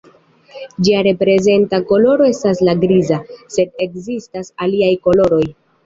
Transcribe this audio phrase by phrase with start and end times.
[0.87, 3.23] Ĝia reprezenta koloro estas la griza,
[3.59, 5.45] sed ekzistas aliaj koloroj.